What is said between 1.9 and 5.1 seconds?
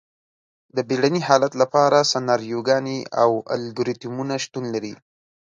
سناریوګانې او الګوریتمونه شتون لري.